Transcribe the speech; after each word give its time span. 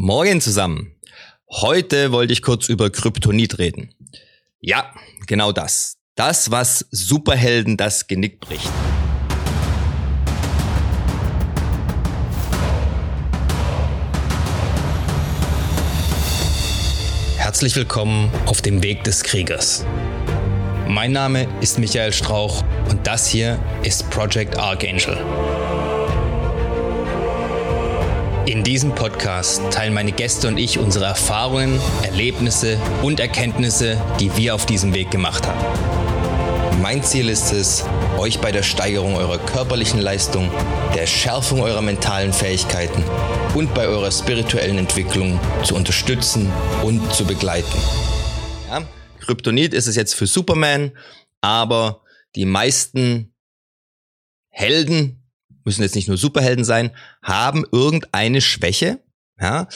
Morgen 0.00 0.40
zusammen. 0.40 0.94
Heute 1.50 2.12
wollte 2.12 2.32
ich 2.32 2.40
kurz 2.40 2.68
über 2.68 2.88
Kryptonit 2.88 3.58
reden. 3.58 3.92
Ja, 4.60 4.94
genau 5.26 5.50
das. 5.50 5.96
Das, 6.14 6.52
was 6.52 6.86
Superhelden 6.92 7.76
das 7.76 8.06
Genick 8.06 8.38
bricht. 8.38 8.70
Herzlich 17.36 17.74
willkommen 17.74 18.30
auf 18.46 18.62
dem 18.62 18.84
Weg 18.84 19.02
des 19.02 19.24
Kriegers. 19.24 19.84
Mein 20.86 21.10
Name 21.10 21.48
ist 21.60 21.80
Michael 21.80 22.12
Strauch 22.12 22.62
und 22.88 23.04
das 23.04 23.26
hier 23.26 23.58
ist 23.82 24.08
Project 24.10 24.56
Archangel. 24.56 25.18
In 28.48 28.64
diesem 28.64 28.94
Podcast 28.94 29.60
teilen 29.70 29.92
meine 29.92 30.10
Gäste 30.10 30.48
und 30.48 30.56
ich 30.56 30.78
unsere 30.78 31.04
Erfahrungen, 31.04 31.78
Erlebnisse 32.02 32.80
und 33.02 33.20
Erkenntnisse, 33.20 34.00
die 34.20 34.34
wir 34.38 34.54
auf 34.54 34.64
diesem 34.64 34.94
Weg 34.94 35.10
gemacht 35.10 35.46
haben. 35.46 36.80
Mein 36.80 37.02
Ziel 37.02 37.28
ist 37.28 37.52
es, 37.52 37.84
euch 38.16 38.38
bei 38.38 38.50
der 38.50 38.62
Steigerung 38.62 39.16
eurer 39.16 39.36
körperlichen 39.36 40.00
Leistung, 40.00 40.50
der 40.94 41.06
Schärfung 41.06 41.60
eurer 41.60 41.82
mentalen 41.82 42.32
Fähigkeiten 42.32 43.04
und 43.54 43.74
bei 43.74 43.86
eurer 43.86 44.10
spirituellen 44.10 44.78
Entwicklung 44.78 45.38
zu 45.62 45.74
unterstützen 45.74 46.50
und 46.82 47.12
zu 47.12 47.26
begleiten. 47.26 47.78
Ja, 48.70 48.88
Kryptonit 49.20 49.74
ist 49.74 49.88
es 49.88 49.94
jetzt 49.94 50.14
für 50.14 50.26
Superman, 50.26 50.92
aber 51.42 52.00
die 52.34 52.46
meisten 52.46 53.34
Helden, 54.48 55.17
müssen 55.68 55.82
jetzt 55.82 55.94
nicht 55.94 56.08
nur 56.08 56.16
Superhelden 56.16 56.64
sein, 56.64 56.90
haben 57.22 57.64
irgendeine 57.70 58.40
Schwäche, 58.40 59.00
ja, 59.38 59.68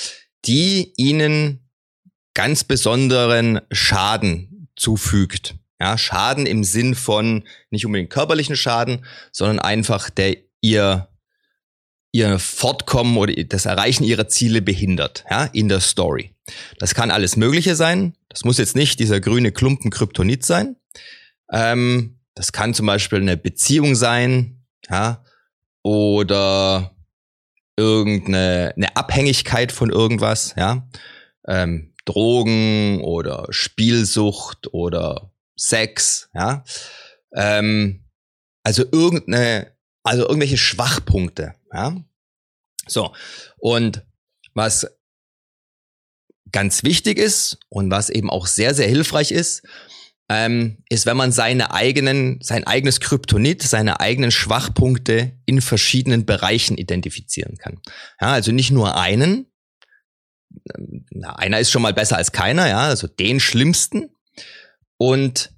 die 0.46 0.92
ihnen 0.96 1.70
ganz 2.34 2.64
besonderen 2.64 3.60
Schaden 3.70 4.68
zufügt. 4.74 5.54
Ja, 5.78 5.98
Schaden 5.98 6.46
im 6.46 6.64
Sinn 6.64 6.94
von 6.94 7.44
nicht 7.70 7.84
unbedingt 7.84 8.10
körperlichen 8.10 8.56
Schaden, 8.56 9.04
sondern 9.32 9.58
einfach 9.58 10.10
der 10.10 10.36
ihr 10.60 11.08
ihr 12.14 12.38
Fortkommen 12.38 13.16
oder 13.16 13.32
das 13.44 13.64
Erreichen 13.64 14.04
ihrer 14.04 14.28
Ziele 14.28 14.60
behindert, 14.60 15.24
ja, 15.30 15.44
in 15.44 15.68
der 15.68 15.80
Story. 15.80 16.34
Das 16.78 16.94
kann 16.94 17.10
alles 17.10 17.36
Mögliche 17.36 17.74
sein. 17.74 18.14
Das 18.28 18.44
muss 18.44 18.58
jetzt 18.58 18.76
nicht 18.76 19.00
dieser 19.00 19.18
grüne 19.18 19.50
Klumpen 19.50 19.90
Kryptonit 19.90 20.44
sein. 20.44 20.76
Ähm, 21.50 22.20
das 22.34 22.52
kann 22.52 22.74
zum 22.74 22.86
Beispiel 22.86 23.20
eine 23.20 23.36
Beziehung 23.36 23.94
sein, 23.94 24.62
ja, 24.90 25.24
oder 25.82 26.94
irgendeine 27.76 28.72
eine 28.76 28.96
Abhängigkeit 28.96 29.72
von 29.72 29.90
irgendwas, 29.90 30.54
ja, 30.56 30.88
ähm, 31.46 31.94
Drogen 32.04 33.02
oder 33.02 33.46
Spielsucht 33.50 34.72
oder 34.72 35.32
Sex, 35.56 36.28
ja, 36.34 36.64
ähm, 37.34 38.04
also 38.64 38.84
irgendeine, 38.90 39.76
also 40.02 40.22
irgendwelche 40.22 40.58
Schwachpunkte, 40.58 41.54
ja. 41.72 41.96
So 42.86 43.14
und 43.58 44.04
was 44.54 44.86
ganz 46.50 46.82
wichtig 46.82 47.18
ist 47.18 47.58
und 47.68 47.90
was 47.90 48.10
eben 48.10 48.28
auch 48.28 48.46
sehr 48.46 48.74
sehr 48.74 48.88
hilfreich 48.88 49.30
ist, 49.30 49.62
ähm, 50.34 50.78
ist, 50.88 51.04
wenn 51.04 51.16
man 51.18 51.30
seine 51.30 51.74
eigenen, 51.74 52.38
sein 52.40 52.66
eigenes 52.66 53.00
Kryptonit, 53.00 53.62
seine 53.62 54.00
eigenen 54.00 54.30
Schwachpunkte 54.30 55.38
in 55.44 55.60
verschiedenen 55.60 56.24
Bereichen 56.24 56.78
identifizieren 56.78 57.58
kann. 57.58 57.80
Ja, 58.18 58.32
also 58.32 58.50
nicht 58.50 58.70
nur 58.70 58.96
einen. 58.96 59.52
Na, 61.10 61.36
einer 61.36 61.60
ist 61.60 61.70
schon 61.70 61.82
mal 61.82 61.92
besser 61.92 62.16
als 62.16 62.32
keiner, 62.32 62.66
ja, 62.66 62.80
also 62.80 63.08
den 63.08 63.40
schlimmsten. 63.40 64.16
Und 64.96 65.52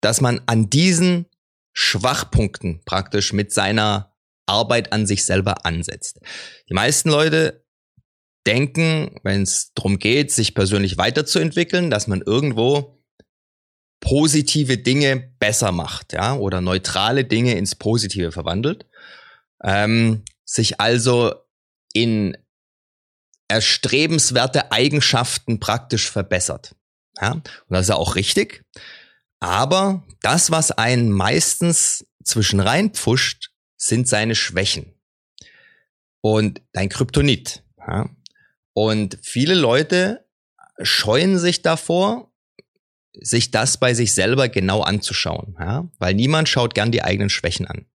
dass 0.00 0.20
man 0.20 0.40
an 0.46 0.68
diesen 0.68 1.26
Schwachpunkten 1.72 2.82
praktisch 2.84 3.32
mit 3.32 3.52
seiner 3.52 4.16
Arbeit 4.46 4.92
an 4.92 5.06
sich 5.06 5.24
selber 5.24 5.64
ansetzt. 5.64 6.18
Die 6.68 6.74
meisten 6.74 7.08
Leute 7.10 7.64
denken, 8.46 9.20
wenn 9.22 9.42
es 9.42 9.72
darum 9.74 10.00
geht, 10.00 10.32
sich 10.32 10.54
persönlich 10.56 10.98
weiterzuentwickeln, 10.98 11.90
dass 11.90 12.08
man 12.08 12.22
irgendwo 12.22 12.97
positive 14.00 14.78
Dinge 14.78 15.16
besser 15.38 15.72
macht, 15.72 16.12
ja, 16.12 16.34
oder 16.34 16.60
neutrale 16.60 17.24
Dinge 17.24 17.56
ins 17.56 17.74
Positive 17.74 18.32
verwandelt, 18.32 18.86
ähm, 19.62 20.24
sich 20.44 20.80
also 20.80 21.34
in 21.92 22.36
erstrebenswerte 23.48 24.72
Eigenschaften 24.72 25.58
praktisch 25.58 26.10
verbessert. 26.10 26.74
Ja, 27.20 27.32
und 27.32 27.44
das 27.68 27.82
ist 27.82 27.88
ja 27.88 27.96
auch 27.96 28.14
richtig. 28.14 28.64
Aber 29.40 30.04
das, 30.22 30.50
was 30.50 30.72
einen 30.72 31.10
meistens 31.10 32.06
zwischen 32.22 32.60
rein 32.60 32.90
pfuscht, 32.90 33.50
sind 33.76 34.08
seine 34.08 34.34
Schwächen. 34.34 34.94
Und 36.20 36.62
dein 36.72 36.88
Kryptonit. 36.88 37.62
Ja. 37.78 38.10
Und 38.72 39.18
viele 39.22 39.54
Leute 39.54 40.26
scheuen 40.82 41.38
sich 41.38 41.62
davor, 41.62 42.27
sich 43.20 43.50
das 43.50 43.78
bei 43.78 43.94
sich 43.94 44.12
selber 44.12 44.48
genau 44.48 44.82
anzuschauen, 44.82 45.56
ja? 45.58 45.88
weil 45.98 46.14
niemand 46.14 46.48
schaut 46.48 46.74
gern 46.74 46.92
die 46.92 47.02
eigenen 47.02 47.30
Schwächen 47.30 47.66
an 47.66 47.86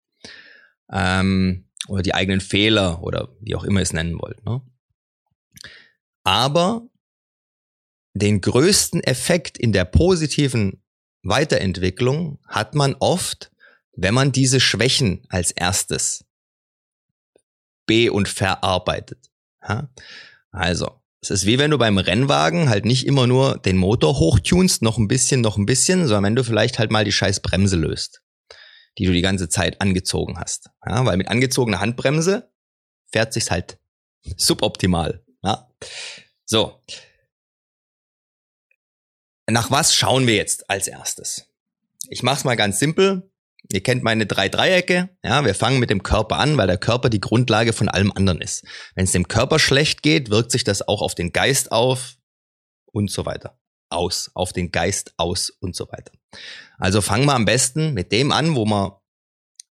ähm, 0.92 1.70
oder 1.88 2.02
die 2.02 2.14
eigenen 2.14 2.42
Fehler 2.42 3.04
oder 3.04 3.36
wie 3.40 3.56
auch 3.56 3.64
immer 3.64 3.80
ihr 3.80 3.84
es 3.84 3.94
nennen 3.94 4.20
wollt. 4.20 4.44
Ne? 4.46 4.62
Aber 6.24 6.88
den 8.14 8.42
größten 8.42 9.02
Effekt 9.04 9.58
in 9.58 9.74
der 9.74 9.86
positiven 9.86 10.84
Weiterentwicklung 11.24 12.40
hat 12.48 12.76
man 12.76 12.96
oft, 13.00 13.52
wenn 13.96 14.14
man 14.14 14.32
diese 14.32 14.60
Schwächen 14.60 15.26
als 15.30 15.52
erstes 15.52 16.26
be- 17.86 18.12
und 18.12 18.28
verarbeitet. 18.28 19.32
Ja? 19.62 19.90
Also, 20.52 21.03
es 21.24 21.30
ist 21.30 21.46
wie 21.46 21.58
wenn 21.58 21.72
du 21.72 21.78
beim 21.78 21.98
Rennwagen 21.98 22.68
halt 22.68 22.84
nicht 22.84 23.08
immer 23.08 23.28
nur 23.28 23.58
den 23.58 23.78
Motor 23.78 24.20
hochtunst, 24.20 24.82
noch 24.82 24.98
ein 24.98 25.08
bisschen, 25.08 25.40
noch 25.40 25.56
ein 25.56 25.66
bisschen, 25.66 26.06
sondern 26.06 26.26
wenn 26.26 26.36
du 26.36 26.44
vielleicht 26.44 26.80
halt 26.80 26.92
mal 26.92 27.06
die 27.06 27.14
scheiß 27.14 27.40
Bremse 27.40 27.78
löst, 27.78 28.22
die 28.98 29.06
du 29.06 29.14
die 29.14 29.22
ganze 29.22 29.48
Zeit 29.48 29.80
angezogen 29.80 30.38
hast. 30.38 30.70
Ja, 30.86 31.06
weil 31.06 31.16
mit 31.16 31.30
angezogener 31.30 31.80
Handbremse 31.80 32.52
fährt 33.10 33.32
sich's 33.32 33.52
halt 33.52 33.78
suboptimal. 34.36 35.24
Ja. 35.44 35.70
So. 36.46 36.82
Nach 39.50 39.72
was 39.72 39.96
schauen 39.96 40.28
wir 40.28 40.36
jetzt 40.36 40.70
als 40.70 40.90
erstes? 40.90 41.46
Ich 42.10 42.22
mach's 42.22 42.44
mal 42.44 42.56
ganz 42.56 42.80
simpel. 42.80 43.32
Ihr 43.72 43.82
kennt 43.82 44.04
meine 44.04 44.26
drei 44.26 44.50
Dreiecke. 44.50 45.10
Ja, 45.24 45.46
wir 45.46 45.56
fangen 45.56 45.80
mit 45.80 45.90
dem 45.90 46.04
Körper 46.04 46.38
an, 46.38 46.58
weil 46.58 46.68
der 46.68 46.78
Körper 46.78 47.10
die 47.10 47.22
Grundlage 47.22 47.74
von 47.74 47.90
allem 47.90 48.12
anderen 48.12 48.42
ist. 48.42 48.66
Wenn 48.96 49.06
es 49.06 49.12
dem 49.12 49.28
Körper 49.28 49.58
schlecht 49.58 50.04
geht, 50.04 50.30
wirkt 50.30 50.52
sich 50.52 50.64
das 50.64 50.88
auch 50.88 51.02
auf 51.02 51.16
den 51.16 51.32
Geist 51.32 51.72
auf 51.72 52.18
und 52.92 53.10
so 53.10 53.26
weiter. 53.26 53.58
Aus, 53.90 54.32
auf 54.34 54.54
den 54.54 54.72
Geist 54.72 55.14
aus 55.18 55.50
und 55.50 55.76
so 55.76 55.88
weiter. 55.92 56.12
Also 56.78 57.02
fangen 57.02 57.26
wir 57.26 57.36
am 57.36 57.46
besten 57.46 57.94
mit 57.94 58.12
dem 58.12 58.32
an, 58.32 58.56
wo 58.56 58.66
man 58.66 58.92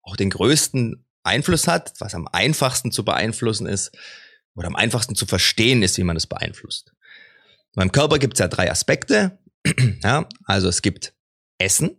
auch 0.02 0.16
den 0.16 0.30
größten 0.30 1.04
Einfluss 1.22 1.68
hat, 1.68 1.92
was 1.98 2.14
am 2.14 2.28
einfachsten 2.28 2.92
zu 2.92 3.04
beeinflussen 3.04 3.66
ist 3.66 3.90
oder 4.54 4.68
am 4.68 4.76
einfachsten 4.76 5.14
zu 5.14 5.26
verstehen 5.26 5.82
ist, 5.82 5.98
wie 5.98 6.04
man 6.04 6.16
es 6.16 6.26
beeinflusst. 6.26 6.92
Beim 7.74 7.92
Körper 7.92 8.18
gibt 8.18 8.34
es 8.34 8.40
ja 8.40 8.48
drei 8.48 8.70
Aspekte. 8.70 9.38
Ja, 10.02 10.28
also 10.44 10.68
es 10.68 10.80
gibt 10.80 11.12
Essen, 11.58 11.96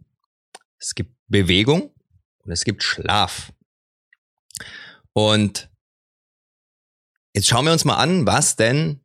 es 0.80 0.96
gibt 0.96 1.16
Bewegung 1.28 1.94
und 2.40 2.52
es 2.52 2.64
gibt 2.64 2.84
Schlaf. 2.84 3.52
Und 5.14 5.70
jetzt 7.34 7.48
schauen 7.48 7.66
wir 7.66 7.74
uns 7.74 7.86
mal 7.86 7.98
an, 7.98 8.26
was 8.26 8.56
denn 8.56 9.02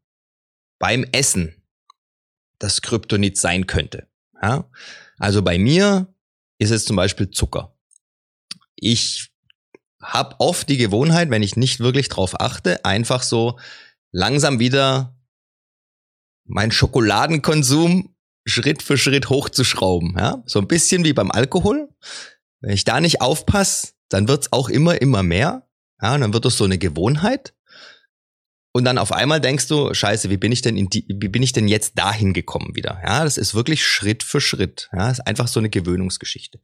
beim 0.79 1.05
Essen 1.13 1.63
das 2.59 2.83
Kryptonit 2.83 3.39
sein 3.39 3.67
könnte. 3.67 4.09
Ja? 4.43 4.71
Also 5.19 5.43
bei 5.43 5.59
mir 5.59 6.13
ist 6.59 6.71
es 6.71 6.85
zum 6.85 6.97
Beispiel 6.97 7.31
Zucker. 7.31 7.77
Ich 8.77 9.33
habe 10.01 10.37
oft 10.39 10.69
die 10.69 10.77
Gewohnheit, 10.77 11.31
wenn 11.31 11.43
ich 11.43 11.57
nicht 11.57 11.81
wirklich 11.81 12.09
drauf 12.09 12.41
achte, 12.41 12.85
einfach 12.85 13.23
so 13.23 13.59
langsam 14.11 14.59
wieder 14.59 15.17
meinen 16.45 16.73
Schokoladenkonsum 16.73 18.12
Schritt 18.45 18.83
für 18.83 18.99
Schritt 18.99 19.29
hochzuschrauben. 19.29 20.15
Ja? 20.19 20.43
So 20.47 20.59
ein 20.59 20.69
bisschen 20.69 21.05
wie 21.05 21.13
beim 21.13 21.31
Alkohol. 21.31 21.89
Wenn 22.61 22.75
ich 22.75 22.85
da 22.85 23.01
nicht 23.01 23.21
aufpasse, 23.21 23.93
dann 24.09 24.29
wird's 24.29 24.53
auch 24.53 24.69
immer, 24.69 25.01
immer 25.01 25.23
mehr. 25.23 25.67
Ja, 26.01 26.15
und 26.15 26.21
dann 26.21 26.33
wird 26.33 26.45
es 26.47 26.57
so 26.57 26.65
eine 26.65 26.79
Gewohnheit. 26.79 27.55
Und 28.73 28.85
dann 28.85 28.99
auf 28.99 29.13
einmal 29.13 29.41
denkst 29.41 29.69
du, 29.69 29.93
scheiße, 29.93 30.31
wie 30.31 30.39
bin 30.39 30.51
ich 30.51 30.63
denn 30.63 30.77
in 30.77 30.89
die, 30.89 31.05
wie 31.09 31.29
bin 31.29 31.43
ich 31.43 31.53
denn 31.53 31.69
jetzt 31.69 31.99
dahin 31.99 32.33
gekommen 32.33 32.75
wieder? 32.75 33.01
Ja, 33.05 33.23
das 33.23 33.37
ist 33.37 33.55
wirklich 33.55 33.85
Schritt 33.85 34.23
für 34.23 34.41
Schritt. 34.41 34.89
Ja, 34.93 35.09
das 35.09 35.19
ist 35.19 35.27
einfach 35.27 35.47
so 35.47 35.61
eine 35.61 35.69
Gewöhnungsgeschichte. 35.69 36.59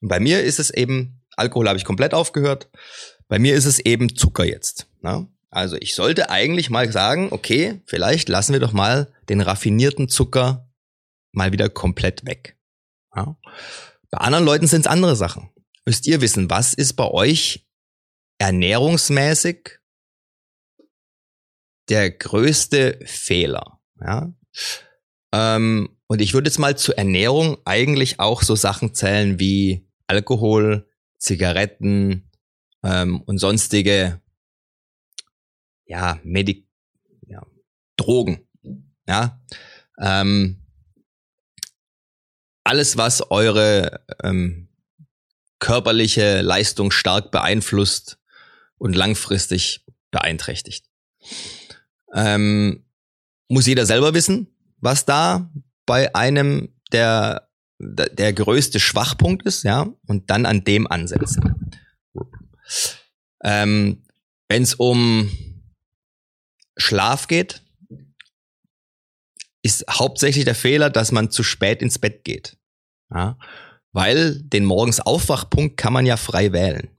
Und 0.00 0.08
bei 0.08 0.20
mir 0.20 0.42
ist 0.42 0.60
es 0.60 0.70
eben, 0.70 1.20
Alkohol 1.36 1.68
habe 1.68 1.78
ich 1.78 1.84
komplett 1.84 2.14
aufgehört. 2.14 2.68
Bei 3.28 3.38
mir 3.38 3.54
ist 3.54 3.64
es 3.64 3.80
eben 3.80 4.14
Zucker 4.14 4.44
jetzt. 4.44 4.86
Ja? 5.02 5.26
Also 5.50 5.76
ich 5.80 5.94
sollte 5.94 6.30
eigentlich 6.30 6.70
mal 6.70 6.90
sagen, 6.92 7.28
okay, 7.30 7.82
vielleicht 7.86 8.28
lassen 8.28 8.52
wir 8.52 8.60
doch 8.60 8.72
mal 8.72 9.12
den 9.28 9.40
raffinierten 9.40 10.08
Zucker 10.08 10.68
mal 11.32 11.52
wieder 11.52 11.68
komplett 11.68 12.24
weg. 12.26 12.58
Ja. 13.14 13.36
Bei 14.10 14.18
anderen 14.18 14.44
Leuten 14.44 14.66
sind 14.66 14.82
es 14.82 14.86
andere 14.86 15.16
Sachen. 15.16 15.50
Müsst 15.84 16.06
ihr 16.06 16.20
wissen, 16.20 16.48
was 16.50 16.74
ist 16.74 16.94
bei 16.94 17.10
euch 17.10 17.66
ernährungsmäßig 18.38 19.78
der 21.88 22.10
größte 22.10 23.00
Fehler? 23.04 23.80
Ja. 24.00 24.32
Ähm, 25.32 25.96
und 26.06 26.20
ich 26.20 26.34
würde 26.34 26.48
jetzt 26.48 26.58
mal 26.58 26.76
zur 26.76 26.98
Ernährung 26.98 27.56
eigentlich 27.64 28.20
auch 28.20 28.42
so 28.42 28.54
Sachen 28.54 28.94
zählen 28.94 29.40
wie 29.40 29.88
Alkohol, 30.06 30.88
Zigaretten 31.18 32.30
ähm, 32.82 33.22
und 33.22 33.38
sonstige 33.38 34.20
ja, 35.86 36.20
Medik 36.22 36.68
ja, 37.26 37.46
Drogen. 37.96 38.46
Ja. 39.06 39.40
Ähm, 39.98 40.61
alles, 42.64 42.96
was 42.96 43.30
eure 43.30 44.04
ähm, 44.22 44.68
körperliche 45.58 46.42
Leistung 46.42 46.90
stark 46.90 47.30
beeinflusst 47.30 48.18
und 48.78 48.94
langfristig 48.96 49.84
beeinträchtigt. 50.10 50.86
Ähm, 52.14 52.84
muss 53.48 53.66
jeder 53.66 53.86
selber 53.86 54.14
wissen, 54.14 54.48
was 54.78 55.04
da 55.04 55.50
bei 55.86 56.14
einem 56.14 56.74
der, 56.92 57.48
der 57.78 58.32
größte 58.32 58.80
Schwachpunkt 58.80 59.46
ist, 59.46 59.62
ja, 59.62 59.88
und 60.06 60.30
dann 60.30 60.46
an 60.46 60.64
dem 60.64 60.86
ansetzen. 60.86 61.72
Ähm, 63.42 64.04
Wenn 64.48 64.62
es 64.62 64.74
um 64.74 65.30
Schlaf 66.76 67.26
geht, 67.28 67.62
ist 69.62 69.84
hauptsächlich 69.88 70.44
der 70.44 70.54
Fehler, 70.54 70.90
dass 70.90 71.12
man 71.12 71.30
zu 71.30 71.42
spät 71.42 71.82
ins 71.82 71.98
Bett 71.98 72.24
geht. 72.24 72.56
Ja, 73.12 73.38
weil 73.92 74.42
den 74.42 74.64
morgens 74.64 75.00
Aufwachpunkt 75.00 75.76
kann 75.76 75.92
man 75.92 76.06
ja 76.06 76.16
frei 76.16 76.52
wählen. 76.52 76.90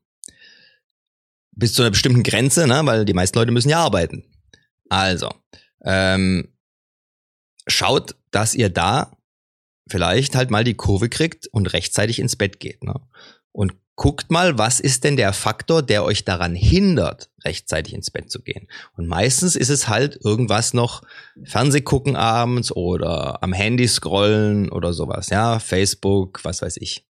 Bis 1.55 1.73
zu 1.73 1.81
einer 1.81 1.91
bestimmten 1.91 2.23
Grenze, 2.23 2.67
ne? 2.67 2.81
weil 2.85 3.05
die 3.05 3.13
meisten 3.13 3.37
Leute 3.37 3.51
müssen 3.51 3.69
ja 3.69 3.79
arbeiten. 3.79 4.23
Also, 4.89 5.29
ähm, 5.83 6.55
schaut, 7.67 8.15
dass 8.31 8.55
ihr 8.55 8.69
da 8.69 9.15
vielleicht 9.87 10.35
halt 10.35 10.49
mal 10.49 10.63
die 10.63 10.75
Kurve 10.75 11.09
kriegt 11.09 11.47
und 11.47 11.73
rechtzeitig 11.73 12.19
ins 12.19 12.35
Bett 12.35 12.59
geht. 12.59 12.83
Ne? 12.83 12.95
Und 13.51 13.73
guckt 13.95 14.31
mal, 14.31 14.57
was 14.57 14.79
ist 14.79 15.03
denn 15.03 15.17
der 15.17 15.33
Faktor, 15.33 15.83
der 15.83 16.03
euch 16.03 16.25
daran 16.25 16.55
hindert, 16.55 17.29
rechtzeitig 17.43 17.93
ins 17.93 18.09
Bett 18.09 18.31
zu 18.31 18.41
gehen. 18.41 18.67
Und 18.97 19.07
meistens 19.07 19.55
ist 19.55 19.69
es 19.69 19.87
halt 19.87 20.19
irgendwas 20.23 20.73
noch 20.73 21.03
Fernseh 21.43 21.81
gucken 21.81 22.15
abends 22.15 22.71
oder 22.71 23.43
am 23.43 23.53
Handy 23.53 23.87
scrollen 23.87 24.69
oder 24.71 24.93
sowas, 24.93 25.29
ja, 25.29 25.59
Facebook, 25.59 26.43
was 26.43 26.61
weiß 26.61 26.77
ich. 26.77 27.07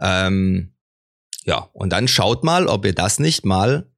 Ähm, 0.00 0.74
ja, 1.44 1.68
und 1.72 1.90
dann 1.90 2.06
schaut 2.06 2.44
mal, 2.44 2.66
ob 2.66 2.84
ihr 2.84 2.94
das 2.94 3.18
nicht 3.18 3.44
mal 3.44 3.90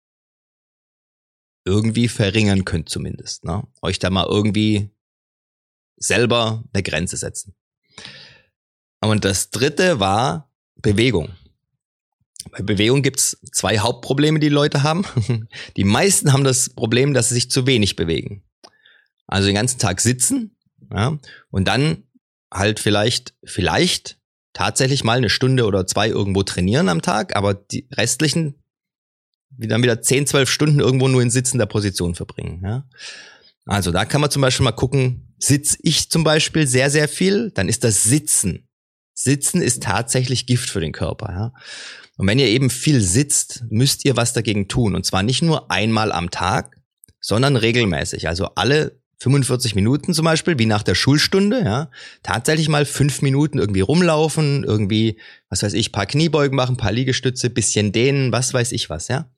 irgendwie 1.64 2.08
verringern 2.08 2.64
könnt 2.64 2.88
zumindest. 2.88 3.44
Ne? 3.44 3.66
Euch 3.82 3.98
da 3.98 4.10
mal 4.10 4.26
irgendwie 4.26 4.90
selber 5.96 6.64
eine 6.72 6.82
Grenze 6.82 7.16
setzen. 7.16 7.54
Und 9.00 9.24
das 9.24 9.50
dritte 9.50 10.00
war 10.00 10.52
Bewegung. 10.76 11.30
Bei 12.50 12.62
Bewegung 12.62 13.02
gibt's 13.02 13.38
zwei 13.52 13.78
Hauptprobleme, 13.78 14.40
die 14.40 14.48
Leute 14.48 14.82
haben. 14.82 15.04
Die 15.76 15.84
meisten 15.84 16.32
haben 16.32 16.44
das 16.44 16.70
Problem, 16.70 17.14
dass 17.14 17.28
sie 17.28 17.36
sich 17.36 17.50
zu 17.50 17.66
wenig 17.66 17.96
bewegen. 17.96 18.42
Also 19.26 19.46
den 19.46 19.54
ganzen 19.54 19.78
Tag 19.78 20.00
sitzen 20.00 20.56
ja, 20.92 21.18
und 21.50 21.68
dann 21.68 22.04
halt 22.52 22.80
vielleicht, 22.80 23.34
vielleicht 23.44 24.18
tatsächlich 24.52 25.04
mal 25.04 25.16
eine 25.16 25.30
Stunde 25.30 25.64
oder 25.64 25.86
zwei 25.86 26.08
irgendwo 26.08 26.42
trainieren 26.42 26.88
am 26.88 27.00
Tag, 27.00 27.34
aber 27.36 27.54
die 27.54 27.88
restlichen 27.92 28.62
dann 29.58 29.82
wieder 29.82 30.00
10, 30.00 30.26
12 30.26 30.50
Stunden 30.50 30.80
irgendwo 30.80 31.08
nur 31.08 31.22
in 31.22 31.30
sitzender 31.30 31.66
Position 31.66 32.14
verbringen. 32.14 32.62
Ja. 32.64 32.88
Also 33.66 33.90
da 33.90 34.04
kann 34.04 34.20
man 34.20 34.30
zum 34.30 34.42
Beispiel 34.42 34.64
mal 34.64 34.72
gucken, 34.72 35.34
sitz 35.38 35.76
ich 35.82 36.10
zum 36.10 36.24
Beispiel 36.24 36.66
sehr, 36.66 36.90
sehr 36.90 37.08
viel, 37.08 37.50
dann 37.50 37.68
ist 37.68 37.84
das 37.84 38.02
Sitzen. 38.02 38.68
Sitzen 39.14 39.62
ist 39.62 39.82
tatsächlich 39.82 40.46
Gift 40.46 40.70
für 40.70 40.80
den 40.80 40.92
Körper. 40.92 41.32
Ja. 41.32 41.52
Und 42.16 42.26
wenn 42.26 42.38
ihr 42.38 42.48
eben 42.48 42.70
viel 42.70 43.00
sitzt, 43.00 43.64
müsst 43.70 44.04
ihr 44.04 44.16
was 44.16 44.32
dagegen 44.32 44.68
tun. 44.68 44.94
Und 44.94 45.06
zwar 45.06 45.22
nicht 45.22 45.42
nur 45.42 45.70
einmal 45.70 46.12
am 46.12 46.30
Tag, 46.30 46.76
sondern 47.20 47.56
regelmäßig. 47.56 48.28
Also 48.28 48.46
alle 48.54 49.00
45 49.22 49.76
Minuten 49.76 50.14
zum 50.14 50.24
Beispiel, 50.24 50.58
wie 50.58 50.66
nach 50.66 50.82
der 50.82 50.96
Schulstunde, 50.96 51.62
ja, 51.62 51.90
tatsächlich 52.22 52.68
mal 52.68 52.84
fünf 52.84 53.22
Minuten 53.22 53.58
irgendwie 53.58 53.80
rumlaufen, 53.80 54.64
irgendwie, 54.64 55.20
was 55.48 55.62
weiß 55.62 55.74
ich, 55.74 55.92
paar 55.92 56.06
Kniebeugen 56.06 56.56
machen, 56.56 56.76
paar 56.76 56.92
Liegestütze, 56.92 57.48
bisschen 57.48 57.92
dehnen, 57.92 58.32
was 58.32 58.52
weiß 58.52 58.72
ich 58.72 58.90
was, 58.90 59.08
ja. 59.08 59.30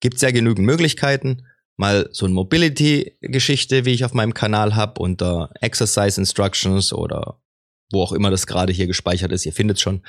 Gibt's 0.00 0.22
ja 0.22 0.30
genügend 0.30 0.64
Möglichkeiten. 0.64 1.42
Mal 1.76 2.08
so 2.12 2.26
ein 2.26 2.32
Mobility-Geschichte, 2.32 3.84
wie 3.84 3.92
ich 3.92 4.04
auf 4.04 4.14
meinem 4.14 4.34
Kanal 4.34 4.74
habe, 4.74 5.00
unter 5.00 5.50
Exercise 5.60 6.20
Instructions 6.20 6.92
oder 6.92 7.40
wo 7.90 8.02
auch 8.02 8.12
immer 8.12 8.30
das 8.30 8.46
gerade 8.46 8.72
hier 8.72 8.86
gespeichert 8.86 9.32
ist, 9.32 9.46
ihr 9.46 9.52
findet 9.52 9.80
schon. 9.80 10.02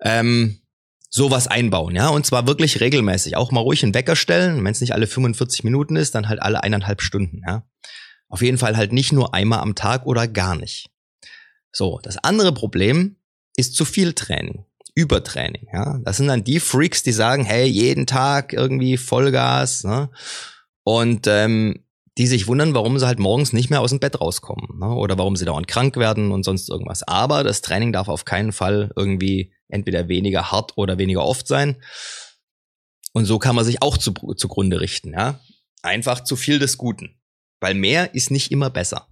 Ähm, 0.00 0.60
sowas 1.10 1.46
einbauen, 1.46 1.94
ja, 1.96 2.08
und 2.08 2.26
zwar 2.26 2.46
wirklich 2.46 2.80
regelmäßig. 2.80 3.36
Auch 3.36 3.50
mal 3.50 3.60
ruhig 3.60 3.82
einen 3.82 3.94
Wecker 3.94 4.16
stellen, 4.16 4.62
wenn 4.62 4.72
es 4.72 4.80
nicht 4.80 4.92
alle 4.92 5.06
45 5.06 5.64
Minuten 5.64 5.96
ist, 5.96 6.14
dann 6.14 6.28
halt 6.28 6.42
alle 6.42 6.62
eineinhalb 6.62 7.00
Stunden, 7.00 7.42
ja. 7.46 7.64
Auf 8.28 8.42
jeden 8.42 8.58
Fall 8.58 8.76
halt 8.76 8.92
nicht 8.92 9.12
nur 9.12 9.32
einmal 9.32 9.60
am 9.60 9.74
Tag 9.74 10.04
oder 10.04 10.28
gar 10.28 10.54
nicht. 10.54 10.90
So, 11.72 11.98
das 12.02 12.18
andere 12.18 12.52
Problem 12.52 13.16
ist 13.56 13.74
zu 13.74 13.86
viel 13.86 14.12
Training, 14.12 14.64
Übertraining, 14.94 15.66
ja. 15.72 15.98
Das 16.04 16.18
sind 16.18 16.28
dann 16.28 16.44
die 16.44 16.60
Freaks, 16.60 17.02
die 17.02 17.12
sagen, 17.12 17.44
hey, 17.44 17.66
jeden 17.66 18.06
Tag 18.06 18.52
irgendwie 18.52 18.98
Vollgas, 18.98 19.84
ne? 19.84 20.10
Und 20.84 21.26
ähm, 21.26 21.84
die 22.18 22.26
sich 22.26 22.48
wundern, 22.48 22.74
warum 22.74 22.98
sie 22.98 23.06
halt 23.06 23.20
morgens 23.20 23.52
nicht 23.52 23.70
mehr 23.70 23.80
aus 23.80 23.90
dem 23.90 24.00
Bett 24.00 24.20
rauskommen 24.20 24.80
ne? 24.80 24.88
oder 24.88 25.16
warum 25.16 25.36
sie 25.36 25.44
dauernd 25.44 25.68
krank 25.68 25.96
werden 25.96 26.32
und 26.32 26.42
sonst 26.42 26.68
irgendwas. 26.68 27.04
Aber 27.04 27.44
das 27.44 27.62
Training 27.62 27.92
darf 27.92 28.08
auf 28.08 28.24
keinen 28.24 28.50
Fall 28.50 28.90
irgendwie 28.96 29.52
entweder 29.68 30.08
weniger 30.08 30.50
hart 30.50 30.72
oder 30.76 30.98
weniger 30.98 31.24
oft 31.24 31.46
sein. 31.46 31.80
Und 33.12 33.24
so 33.24 33.38
kann 33.38 33.54
man 33.54 33.64
sich 33.64 33.82
auch 33.82 33.96
zu, 33.96 34.12
zugrunde 34.36 34.80
richten. 34.80 35.12
Ja? 35.12 35.40
Einfach 35.82 36.24
zu 36.24 36.34
viel 36.34 36.58
des 36.58 36.76
Guten. 36.76 37.20
Weil 37.60 37.74
mehr 37.74 38.14
ist 38.14 38.32
nicht 38.32 38.50
immer 38.50 38.68
besser. 38.68 39.08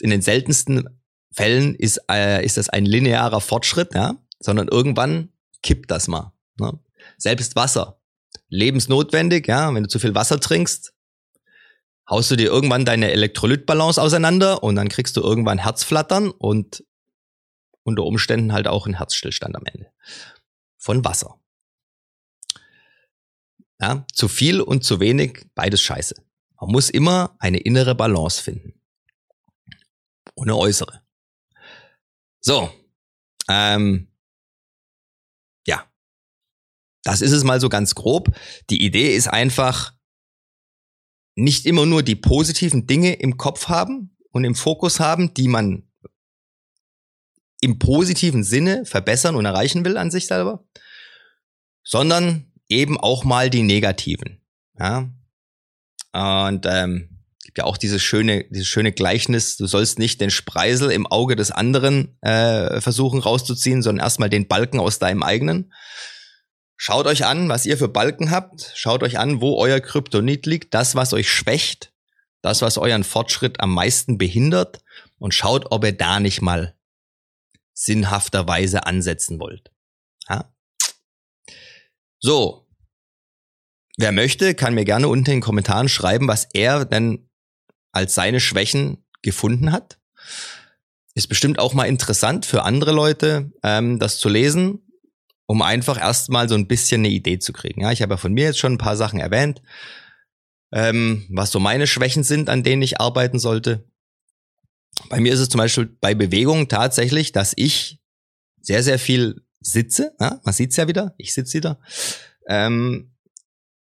In 0.00 0.10
den 0.10 0.22
seltensten 0.22 1.00
Fällen 1.32 1.74
ist, 1.74 2.00
äh, 2.08 2.44
ist 2.44 2.58
das 2.58 2.68
ein 2.68 2.86
linearer 2.86 3.40
Fortschritt, 3.40 3.92
ja? 3.92 4.16
sondern 4.38 4.68
irgendwann 4.68 5.30
kippt 5.64 5.90
das 5.90 6.06
mal. 6.06 6.32
Ne? 6.60 6.78
Selbst 7.18 7.56
Wasser. 7.56 8.00
Lebensnotwendig, 8.48 9.48
ja, 9.48 9.74
wenn 9.74 9.82
du 9.82 9.88
zu 9.88 9.98
viel 9.98 10.14
Wasser 10.14 10.38
trinkst, 10.38 10.93
haust 12.08 12.30
du 12.30 12.36
dir 12.36 12.46
irgendwann 12.46 12.84
deine 12.84 13.10
Elektrolytbalance 13.10 14.00
auseinander 14.00 14.62
und 14.62 14.76
dann 14.76 14.88
kriegst 14.88 15.16
du 15.16 15.22
irgendwann 15.22 15.58
Herzflattern 15.58 16.30
und 16.30 16.84
unter 17.82 18.04
Umständen 18.04 18.52
halt 18.52 18.66
auch 18.66 18.86
einen 18.86 18.96
Herzstillstand 18.96 19.56
am 19.56 19.64
Ende. 19.66 19.92
Von 20.78 21.04
Wasser. 21.04 21.38
Ja, 23.80 24.06
zu 24.12 24.28
viel 24.28 24.60
und 24.60 24.84
zu 24.84 25.00
wenig, 25.00 25.46
beides 25.54 25.82
scheiße. 25.82 26.14
Man 26.60 26.70
muss 26.70 26.90
immer 26.90 27.36
eine 27.38 27.58
innere 27.58 27.94
Balance 27.94 28.42
finden. 28.42 28.80
Eine 30.36 30.56
äußere. 30.56 31.02
So. 32.40 32.70
Ähm, 33.48 34.08
ja. 35.66 35.90
Das 37.02 37.20
ist 37.20 37.32
es 37.32 37.44
mal 37.44 37.60
so 37.60 37.68
ganz 37.68 37.94
grob. 37.94 38.34
Die 38.70 38.82
Idee 38.82 39.14
ist 39.14 39.28
einfach, 39.28 39.94
nicht 41.34 41.66
immer 41.66 41.86
nur 41.86 42.02
die 42.02 42.16
positiven 42.16 42.86
Dinge 42.86 43.14
im 43.14 43.36
Kopf 43.36 43.68
haben 43.68 44.16
und 44.30 44.44
im 44.44 44.54
Fokus 44.54 45.00
haben, 45.00 45.34
die 45.34 45.48
man 45.48 45.84
im 47.60 47.78
positiven 47.78 48.44
Sinne 48.44 48.84
verbessern 48.84 49.36
und 49.36 49.44
erreichen 49.44 49.84
will 49.84 49.96
an 49.96 50.10
sich 50.10 50.26
selber, 50.26 50.64
sondern 51.82 52.52
eben 52.68 52.98
auch 52.98 53.24
mal 53.24 53.50
die 53.50 53.62
negativen. 53.62 54.40
Ja? 54.78 55.10
Und 56.12 56.66
ähm, 56.66 57.14
gibt 57.54 57.58
ja 57.58 57.64
auch 57.64 57.76
dieses 57.76 58.02
schöne, 58.02 58.44
dieses 58.50 58.66
schöne 58.66 58.92
Gleichnis, 58.92 59.56
du 59.56 59.66
sollst 59.66 59.98
nicht 59.98 60.20
den 60.20 60.30
Spreisel 60.30 60.90
im 60.90 61.06
Auge 61.06 61.36
des 61.36 61.50
anderen 61.50 62.18
äh, 62.20 62.80
versuchen 62.80 63.20
rauszuziehen, 63.20 63.80
sondern 63.80 64.04
erstmal 64.04 64.30
den 64.30 64.48
Balken 64.48 64.80
aus 64.80 64.98
deinem 64.98 65.22
eigenen. 65.22 65.72
Schaut 66.76 67.06
euch 67.06 67.24
an, 67.24 67.48
was 67.48 67.66
ihr 67.66 67.78
für 67.78 67.88
Balken 67.88 68.30
habt. 68.30 68.72
Schaut 68.74 69.02
euch 69.02 69.18
an, 69.18 69.40
wo 69.40 69.56
euer 69.56 69.80
Kryptonit 69.80 70.46
liegt. 70.46 70.74
Das, 70.74 70.94
was 70.94 71.12
euch 71.12 71.30
schwächt. 71.30 71.92
Das, 72.42 72.62
was 72.62 72.78
euren 72.78 73.04
Fortschritt 73.04 73.60
am 73.60 73.72
meisten 73.72 74.18
behindert. 74.18 74.82
Und 75.18 75.34
schaut, 75.34 75.70
ob 75.70 75.84
ihr 75.84 75.96
da 75.96 76.20
nicht 76.20 76.42
mal 76.42 76.74
sinnhafterweise 77.74 78.86
ansetzen 78.86 79.38
wollt. 79.40 79.70
Ja? 80.28 80.52
So. 82.20 82.66
wer 83.96 84.12
möchte, 84.12 84.54
kann 84.54 84.74
mir 84.74 84.84
gerne 84.84 85.08
unten 85.08 85.26
in 85.26 85.36
den 85.36 85.40
Kommentaren 85.40 85.88
schreiben, 85.88 86.26
was 86.26 86.48
er 86.52 86.84
denn 86.84 87.28
als 87.92 88.14
seine 88.14 88.40
Schwächen 88.40 89.04
gefunden 89.22 89.72
hat. 89.72 89.98
Ist 91.14 91.28
bestimmt 91.28 91.60
auch 91.60 91.74
mal 91.74 91.84
interessant 91.84 92.44
für 92.44 92.64
andere 92.64 92.90
Leute, 92.92 93.52
ähm, 93.62 94.00
das 94.00 94.18
zu 94.18 94.28
lesen, 94.28 94.83
um 95.46 95.62
einfach 95.62 96.00
erstmal 96.00 96.48
so 96.48 96.54
ein 96.54 96.66
bisschen 96.66 97.02
eine 97.02 97.08
Idee 97.08 97.38
zu 97.38 97.52
kriegen. 97.52 97.82
Ja, 97.82 97.92
ich 97.92 98.02
habe 98.02 98.14
ja 98.14 98.16
von 98.16 98.32
mir 98.32 98.44
jetzt 98.44 98.58
schon 98.58 98.74
ein 98.74 98.78
paar 98.78 98.96
Sachen 98.96 99.20
erwähnt, 99.20 99.62
ähm, 100.72 101.26
was 101.30 101.50
so 101.50 101.60
meine 101.60 101.86
Schwächen 101.86 102.24
sind, 102.24 102.48
an 102.48 102.62
denen 102.62 102.82
ich 102.82 103.00
arbeiten 103.00 103.38
sollte. 103.38 103.84
Bei 105.08 105.20
mir 105.20 105.32
ist 105.32 105.40
es 105.40 105.48
zum 105.48 105.58
Beispiel 105.58 105.86
bei 106.00 106.14
Bewegung 106.14 106.68
tatsächlich, 106.68 107.32
dass 107.32 107.52
ich 107.56 108.00
sehr, 108.60 108.82
sehr 108.82 108.98
viel 108.98 109.42
sitze. 109.60 110.14
Ja, 110.20 110.40
man 110.44 110.54
sieht's 110.54 110.76
ja 110.76 110.88
wieder, 110.88 111.14
ich 111.18 111.34
sitze 111.34 111.58
wieder. 111.58 111.80
Ähm, 112.48 113.14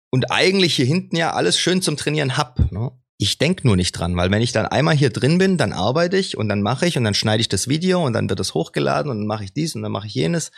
und 0.10 0.32
eigentlich 0.32 0.75
hier 0.75 0.86
hinten 0.86 1.15
ja 1.15 1.34
alles 1.34 1.58
schön 1.58 1.82
zum 1.82 1.98
Trainieren 1.98 2.38
hab. 2.38 2.72
Ne? 2.72 2.91
Ich 3.17 3.38
denk 3.38 3.63
nur 3.63 3.75
nicht 3.75 3.93
dran, 3.93 4.15
weil 4.15 4.32
wenn 4.32 4.41
ich 4.41 4.51
dann 4.51 4.65
einmal 4.65 4.96
hier 4.96 5.10
drin 5.10 5.38
bin, 5.38 5.58
dann 5.58 5.74
arbeite 5.74 6.17
ich 6.17 6.38
und 6.38 6.50
dann 6.50 6.62
mache 6.62 6.86
ich 6.86 6.98
und 6.98 7.03
dann 7.03 7.13
schneide 7.13 7.41
ich 7.41 7.50
das 7.50 7.67
Video 7.67 8.05
und 8.05 8.13
dann 8.13 8.29
wird 8.29 8.39
es 8.39 8.53
hochgeladen 8.53 9.10
und 9.10 9.20
dann 9.20 9.27
mache 9.27 9.43
ich 9.43 9.53
dies 9.53 9.75
und 9.75 9.82
dann 9.82 9.91
mache 9.91 10.08
ich 10.08 10.13
jenes. 10.13 10.51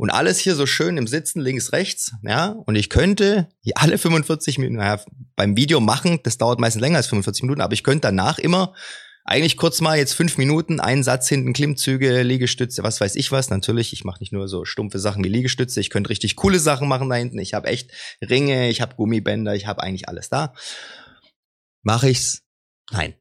Und 0.00 0.08
alles 0.08 0.38
hier 0.38 0.54
so 0.54 0.64
schön 0.64 0.96
im 0.96 1.06
Sitzen, 1.06 1.42
links, 1.42 1.72
rechts, 1.72 2.12
ja. 2.22 2.56
Und 2.64 2.74
ich 2.74 2.88
könnte 2.88 3.48
alle 3.74 3.98
45 3.98 4.56
Minuten, 4.56 4.78
naja, 4.78 4.98
beim 5.36 5.58
Video 5.58 5.78
machen, 5.78 6.20
das 6.22 6.38
dauert 6.38 6.58
meistens 6.58 6.80
länger 6.80 6.96
als 6.96 7.08
45 7.08 7.42
Minuten, 7.42 7.60
aber 7.60 7.74
ich 7.74 7.84
könnte 7.84 8.08
danach 8.08 8.38
immer 8.38 8.72
eigentlich 9.26 9.58
kurz 9.58 9.82
mal 9.82 9.98
jetzt 9.98 10.14
fünf 10.14 10.38
Minuten, 10.38 10.80
einen 10.80 11.02
Satz 11.02 11.28
hinten, 11.28 11.52
Klimmzüge, 11.52 12.22
Liegestütze, 12.22 12.82
was 12.82 12.98
weiß 12.98 13.14
ich 13.14 13.30
was. 13.30 13.50
Natürlich, 13.50 13.92
ich 13.92 14.04
mache 14.04 14.20
nicht 14.20 14.32
nur 14.32 14.48
so 14.48 14.64
stumpfe 14.64 14.98
Sachen 14.98 15.22
wie 15.22 15.28
Liegestütze, 15.28 15.80
ich 15.80 15.90
könnte 15.90 16.08
richtig 16.08 16.34
coole 16.34 16.60
Sachen 16.60 16.88
machen 16.88 17.10
da 17.10 17.16
hinten. 17.16 17.38
Ich 17.38 17.52
habe 17.52 17.68
echt 17.68 17.90
Ringe, 18.26 18.70
ich 18.70 18.80
habe 18.80 18.94
Gummibänder, 18.94 19.54
ich 19.54 19.66
habe 19.66 19.82
eigentlich 19.82 20.08
alles 20.08 20.30
da. 20.30 20.54
Mache 21.82 22.08
ich's? 22.08 22.40
Nein. 22.90 23.16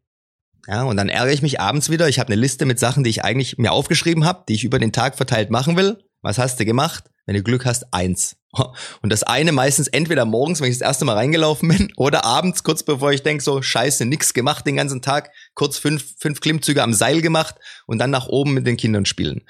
Ja, 0.66 0.84
und 0.84 0.96
dann 0.96 1.10
ärgere 1.10 1.34
ich 1.34 1.42
mich 1.42 1.60
abends 1.60 1.90
wieder. 1.90 2.08
Ich 2.08 2.20
habe 2.20 2.32
eine 2.32 2.40
Liste 2.40 2.64
mit 2.64 2.80
Sachen, 2.80 3.04
die 3.04 3.10
ich 3.10 3.26
eigentlich 3.26 3.58
mir 3.58 3.74
aufgeschrieben 3.74 4.24
habe, 4.24 4.46
die 4.48 4.54
ich 4.54 4.64
über 4.64 4.80
den 4.80 4.94
Tag 4.94 5.18
verteilt 5.18 5.50
machen 5.50 5.76
will. 5.76 5.98
Was 6.22 6.38
hast 6.38 6.60
du 6.60 6.66
gemacht? 6.66 7.06
Wenn 7.26 7.36
du 7.36 7.44
Glück 7.44 7.66
hast, 7.66 7.94
eins. 7.94 8.38
Und 9.02 9.12
das 9.12 9.24
eine 9.24 9.52
meistens 9.52 9.88
entweder 9.88 10.26
morgens, 10.26 10.62
wenn 10.62 10.72
ich 10.72 10.78
das 10.80 10.88
erste 10.88 11.06
Mal 11.06 11.14
reingelaufen 11.14 11.70
bin, 11.70 11.94
oder 11.98 12.26
abends, 12.26 12.64
kurz 12.64 12.84
bevor 12.84 13.12
ich 13.12 13.24
denke, 13.24 13.44
so 13.44 13.62
scheiße, 13.62 14.06
nix 14.06 14.34
gemacht 14.34 14.66
den 14.66 14.76
ganzen 14.76 15.02
Tag, 15.02 15.32
kurz 15.54 15.78
fünf, 15.78 16.16
fünf 16.20 16.42
Klimmzüge 16.42 16.84
am 16.84 16.94
Seil 16.94 17.22
gemacht 17.22 17.56
und 17.86 18.00
dann 18.00 18.10
nach 18.10 18.28
oben 18.28 18.54
mit 18.54 18.66
den 18.66 18.78
Kindern 18.78 19.06
spielen. 19.06 19.46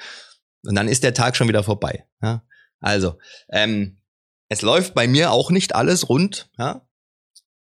Und 0.64 0.76
dann 0.76 0.88
ist 0.88 1.04
der 1.04 1.14
Tag 1.14 1.38
schon 1.38 1.48
wieder 1.48 1.64
vorbei. 1.64 2.06
Ja? 2.22 2.44
Also, 2.82 3.18
ähm, 3.52 4.02
es 4.50 4.62
läuft 4.62 4.94
bei 4.94 5.08
mir 5.08 5.32
auch 5.32 5.52
nicht 5.52 5.76
alles 5.76 6.10
rund, 6.10 6.50
ja? 6.58 6.86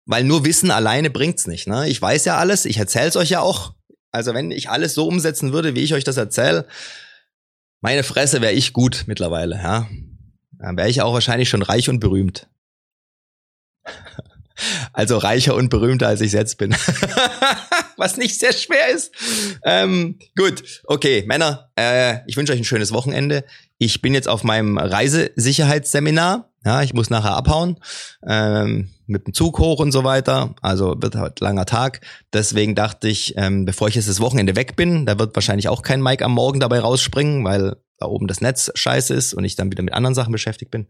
weil 0.07 0.25
nur 0.25 0.45
Wissen 0.45 0.71
alleine 0.71 1.11
bringt's 1.11 1.47
nicht. 1.47 1.69
Ne? 1.69 1.89
Ich 1.89 2.01
weiß 2.01 2.25
ja 2.25 2.39
alles, 2.39 2.65
ich 2.65 2.79
erzähl's 2.79 3.17
euch 3.17 3.31
ja 3.31 3.41
auch. 3.41 3.75
Also 4.11 4.33
wenn 4.33 4.51
ich 4.51 4.71
alles 4.71 4.95
so 4.95 5.07
umsetzen 5.07 5.53
würde, 5.53 5.75
wie 5.75 5.83
ich 5.83 5.93
euch 5.93 6.05
das 6.05 6.17
erzähle, 6.17 6.67
meine 7.81 8.03
Fresse 8.03 8.41
wäre 8.41 8.53
ich 8.53 8.73
gut 8.73 9.05
mittlerweile, 9.07 9.57
ja. 9.57 9.89
Dann 10.59 10.77
wäre 10.77 10.89
ich 10.89 11.03
auch 11.03 11.13
wahrscheinlich 11.13 11.49
schon 11.49 11.63
reich 11.63 11.89
und 11.89 12.01
berühmt. 12.01 12.49
Also 14.93 15.19
reicher 15.19 15.55
und 15.55 15.69
berühmter, 15.69 16.09
als 16.09 16.21
ich 16.21 16.33
jetzt 16.33 16.59
bin. 16.59 16.75
Was 17.97 18.17
nicht 18.17 18.41
sehr 18.41 18.53
schwer 18.53 18.89
ist. 18.89 19.13
Ähm, 19.65 20.19
gut, 20.37 20.83
okay, 20.85 21.23
Männer, 21.29 21.71
äh, 21.77 22.19
ich 22.27 22.37
wünsche 22.37 22.53
euch 22.53 22.59
ein 22.59 22.65
schönes 22.65 22.93
Wochenende. 22.93 23.45
Ich 23.79 24.03
bin 24.03 24.15
jetzt 24.15 24.29
auf 24.29 24.43
meinem 24.43 24.77
Reisesicherheitsseminar. 24.77 26.51
Ja, 26.65 26.83
ich 26.83 26.93
muss 26.93 27.09
nachher 27.09 27.37
abhauen. 27.37 27.79
Ähm, 28.27 28.91
mit 29.07 29.27
dem 29.27 29.33
Zug 29.33 29.59
hoch 29.59 29.79
und 29.79 29.93
so 29.93 30.05
weiter. 30.05 30.55
Also 30.61 30.97
wird 30.99 31.15
halt 31.15 31.41
langer 31.41 31.67
Tag. 31.67 32.01
Deswegen 32.33 32.75
dachte 32.75 33.09
ich, 33.09 33.35
ähm, 33.37 33.65
bevor 33.65 33.89
ich 33.89 33.95
jetzt 33.95 34.09
das 34.09 34.21
Wochenende 34.21 34.57
weg 34.57 34.77
bin, 34.77 35.07
da 35.07 35.19
wird 35.19 35.35
wahrscheinlich 35.35 35.69
auch 35.69 35.83
kein 35.83 36.03
Mike 36.03 36.25
am 36.25 36.33
Morgen 36.33 36.61
dabei 36.61 36.81
rausspringen, 36.81 37.45
weil 37.45 37.77
da 37.99 38.07
oben 38.07 38.27
das 38.27 38.41
Netz 38.41 38.71
scheiße 38.75 39.15
ist 39.15 39.35
und 39.35 39.45
ich 39.45 39.57
dann 39.57 39.71
wieder 39.71 39.83
mit 39.83 39.95
anderen 39.95 40.15
Sachen 40.15 40.33
beschäftigt 40.33 40.71
bin. 40.71 40.89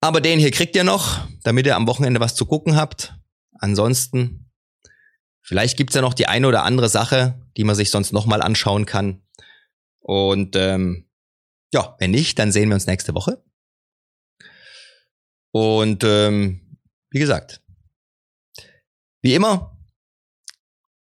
Aber 0.00 0.20
den 0.20 0.38
hier 0.38 0.50
kriegt 0.50 0.76
ihr 0.76 0.84
noch, 0.84 1.26
damit 1.42 1.66
ihr 1.66 1.76
am 1.76 1.86
Wochenende 1.88 2.20
was 2.20 2.34
zu 2.34 2.46
gucken 2.46 2.76
habt. 2.76 3.14
Ansonsten, 3.58 4.50
vielleicht 5.42 5.76
gibt's 5.76 5.94
ja 5.94 6.02
noch 6.02 6.14
die 6.14 6.28
eine 6.28 6.46
oder 6.46 6.64
andere 6.64 6.88
Sache, 6.88 7.40
die 7.56 7.64
man 7.64 7.74
sich 7.74 7.90
sonst 7.90 8.12
nochmal 8.12 8.42
anschauen 8.42 8.86
kann. 8.86 9.22
Und 9.98 10.54
ähm, 10.54 11.08
ja, 11.72 11.96
wenn 11.98 12.12
nicht, 12.12 12.38
dann 12.38 12.52
sehen 12.52 12.68
wir 12.68 12.74
uns 12.74 12.86
nächste 12.86 13.14
Woche. 13.14 13.42
Und 15.56 16.04
ähm, 16.04 16.60
wie 17.10 17.18
gesagt, 17.18 17.62
wie 19.22 19.34
immer, 19.34 19.74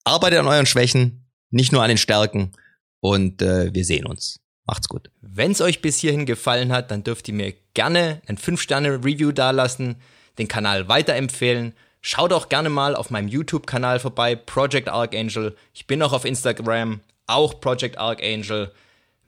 arbeitet 0.03 0.41
an 0.41 0.49
euren 0.49 0.67
Schwächen, 0.67 1.31
nicht 1.51 1.71
nur 1.71 1.81
an 1.81 1.91
den 1.91 1.97
Stärken. 1.97 2.51
Und 2.99 3.41
äh, 3.41 3.73
wir 3.73 3.85
sehen 3.85 4.05
uns. 4.05 4.41
Macht's 4.65 4.89
gut. 4.89 5.13
Wenn 5.21 5.53
es 5.53 5.61
euch 5.61 5.81
bis 5.81 5.99
hierhin 5.99 6.27
gefallen 6.27 6.73
hat, 6.73 6.91
dann 6.91 7.05
dürft 7.05 7.29
ihr 7.29 7.35
mir 7.35 7.55
gerne 7.75 8.21
ein 8.27 8.37
5-Sterne-Review 8.37 9.31
dalassen, 9.31 9.95
den 10.39 10.49
Kanal 10.49 10.89
weiterempfehlen. 10.89 11.73
Schaut 12.01 12.33
auch 12.33 12.49
gerne 12.49 12.69
mal 12.69 12.97
auf 12.97 13.11
meinem 13.11 13.29
YouTube-Kanal 13.29 14.01
vorbei, 14.01 14.35
Project 14.35 14.89
Archangel. 14.89 15.55
Ich 15.73 15.87
bin 15.87 16.03
auch 16.03 16.13
auf 16.13 16.25
Instagram, 16.25 16.99
auch 17.29 17.61
Project 17.61 17.97
Archangel. 17.97 18.73